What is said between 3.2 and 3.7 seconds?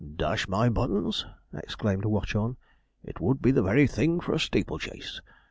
would be the